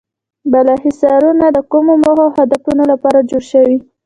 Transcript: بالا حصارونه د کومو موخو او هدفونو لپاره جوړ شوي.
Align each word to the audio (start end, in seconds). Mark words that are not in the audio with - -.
بالا 0.51 0.75
حصارونه 0.83 1.45
د 1.51 1.57
کومو 1.71 1.93
موخو 2.03 2.23
او 2.25 2.33
هدفونو 2.37 2.83
لپاره 2.91 3.25
جوړ 3.29 3.43
شوي. 3.51 3.77